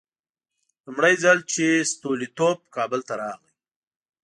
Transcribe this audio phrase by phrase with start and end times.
[0.85, 3.51] لومړی ځل چې ستولیتوف کابل ته راغی.